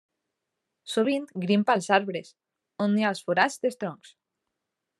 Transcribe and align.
Sovint 0.93 1.27
grimpa 1.43 1.75
als 1.79 1.89
arbres, 1.97 2.31
on 2.87 2.91
nia 2.97 3.07
als 3.11 3.21
forats 3.27 3.61
dels 3.67 3.79
troncs. 3.85 4.15